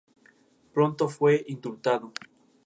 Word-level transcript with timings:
Pronto 0.73 1.09
fue 1.09 1.43
indultado. 1.47 2.11